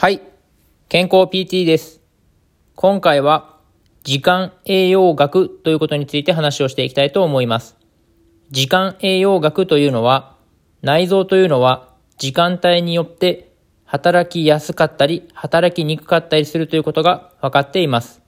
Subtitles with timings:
[0.00, 0.22] はい。
[0.88, 2.00] 健康 PT です。
[2.74, 3.58] 今回は
[4.02, 7.76] 時間栄養学ということについて話をしていきたいと思います。
[8.50, 10.38] 時間栄養学というのは
[10.80, 13.52] 内臓というのは時間帯によって
[13.84, 18.22] 働きやすかったり働きにくかったりするということが分かっています。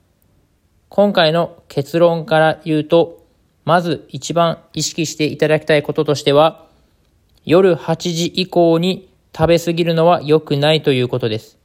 [0.89, 3.25] 今回の結論から言うと、
[3.65, 6.67] まず一番意識していただきたいこととしては、
[7.45, 11.62] 夜8時以降に食べ過ぎるのは良くないということです。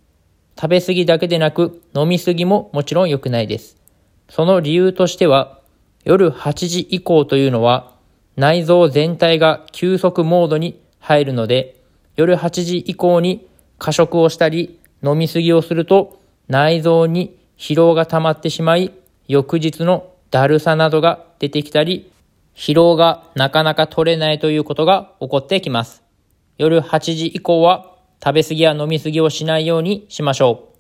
[0.61, 3.77] 食べ過ぎだけでなく飲み過ぎももちろん良くないです。
[4.29, 5.61] その理由としては、
[6.05, 7.95] 夜8時以降というのは
[8.37, 11.81] 内臓全体が休息モードに入るので、
[12.17, 13.47] 夜8時以降に
[13.79, 18.93] 過食をしたり飲み過ぎをすると内臓に疲労が溜まってしまい、
[19.29, 22.11] 翌日のだるさなどが出てきたり、
[22.57, 26.03] 疲労がなかなか取れないということが起こってきます。
[26.57, 30.79] 夜8時以降は食べ過ぎや飲み過ぎをしないようにしましょう。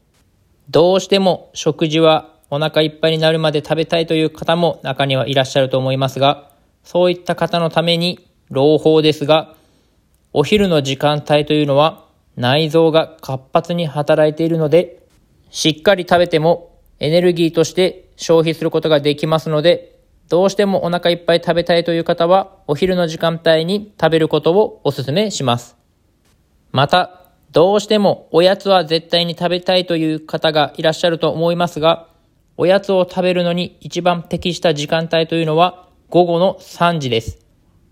[0.71, 6.51] どうしても食事はお腹いっぱいになるまで食べたいという方も中にはいらっしゃると思いますが、
[6.83, 9.55] そういった方のために朗報ですが、
[10.33, 12.05] お昼の時間帯というのは
[12.37, 15.03] 内臓が活発に働いているので、
[15.51, 25.77] しっかり食べてもエネルギーとして消費することができますので、どうしてもお腹いっぱい食べたいという方は、お昼の時間帯に食べることをお勧めします。
[26.71, 32.09] また、どうしてもおやつは絶対に食べたいという方がいらっしゃると思いますが、
[32.57, 37.39] おやつを食べるのに一番適した時間帯というのは午後の3時です。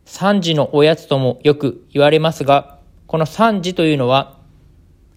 [0.07, 4.37] 3時のおやつともよく言われますが、この3時というのは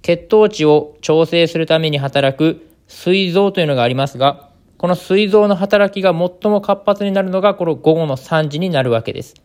[0.02, 9.36] 血糖値を調整するために働く膵臓というのがありますが、この膵臓の働きが最も活発になるのがこの午後の3時になるわけです。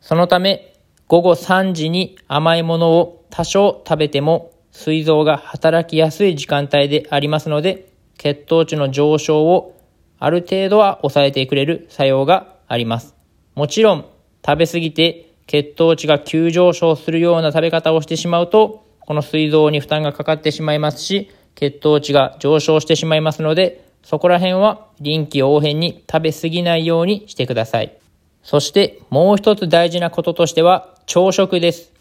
[0.00, 0.73] そのため、
[1.06, 9.78] 午後3時に甘いものを多少食べても膵臓が働きやすい時間帯でありますので、血糖値の上昇を
[10.18, 13.14] ある程度は抑えてくれる作用があります。
[13.54, 14.06] もちろん、
[14.44, 27.96] 食べ過ぎて血糖値が急上昇するような食べ方をしてしまうと、この膵臓に負担がかかってしまいますし、血糖値が上昇してしまいますので、そこら辺は臨機応変に食べ過ぎないようにしてください。
[28.42, 31.92] そしてもう一つ大事なこととしては朝食です。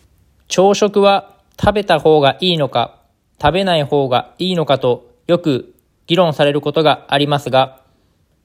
[0.47, 2.99] 朝食は食べた方がいいのか、
[3.41, 5.75] 食べない方がいいのかとよく
[6.07, 7.81] 議論されることがありますが、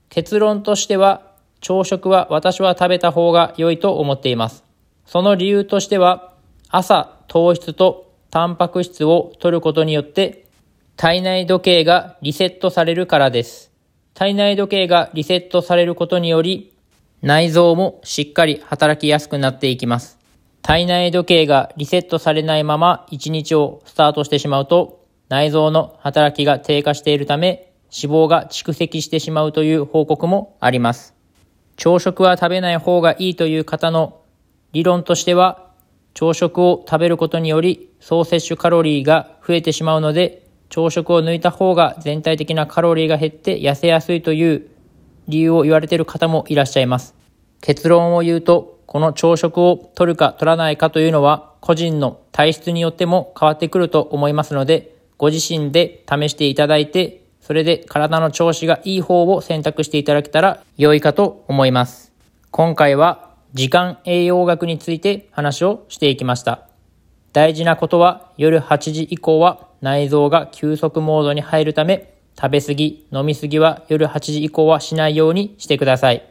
[0.09, 1.23] 結論としては
[1.61, 4.65] 朝食は私は食べた方が良いと思っています。
[5.07, 6.33] その理由としては
[6.71, 10.45] 朝糖質とタンパク質を摂ることによって
[10.97, 13.71] 体内時計がリセットされるからです。
[14.13, 16.73] 体内時計がリセットされることにより
[17.23, 20.18] 内臓もしっかり働きやすくなっていきます。
[20.69, 31.15] 体内時計がリセットされないまま一日をスタートしてしまうと内臓の働きが低下しているため脂肪が蓄積してしまうという報告もあります。
[31.77, 34.21] 朝食は食べない方がいいという方の
[34.73, 35.71] 理論としては
[36.13, 44.69] 朝食を食べることにより総摂取カロリーが増えてしまうので朝食を抜いた方が全体的なカロリーが減って痩せやすいという
[45.29, 47.15] 理由を言われている方もいらっしゃいます。
[47.63, 62.13] 結論を言うと、この朝食を取るか取らないかというのは個人の体質によっても変わってくると思いますので、ご自身で試していただいて、それで体の調子がいい方を選択していただけたら良いかと思います。
[62.51, 66.67] 今回は時間栄養学について話をしていきました。
[67.35, 76.27] 大事なことは夜8時以降は内臓が休息モードに入るため食べ過ぎ、飲み過ぎは夜8時以降はしないようにしてください。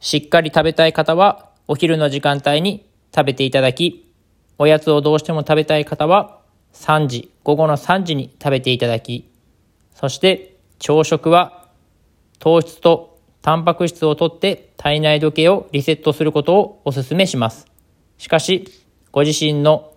[0.00, 4.12] しっかり食べたい方はお昼の時間帯に食べていただき、
[4.58, 6.40] おやつをどうしても食べたい方は
[6.74, 9.28] 3時、午後の3時に食べていただき、
[9.94, 11.68] そして朝食は
[12.38, 17.66] 糖質とタンパク質をとって体内時計をリセットすることをお勧めします。
[18.18, 18.68] しかし、
[19.10, 19.92] ご自身の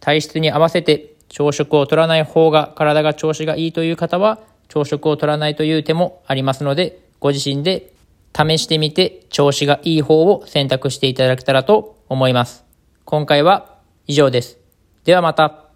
[0.00, 4.38] 体質に合わせて朝食を取らない方が体が調子がいいという方は
[4.68, 7.92] 朝食を取らないという手もありますので、ご自身で
[8.36, 12.64] 試してみて調子がいい方を選択していただけたらと思います。
[13.04, 14.58] 今回は以上です。
[15.04, 15.69] ではまた。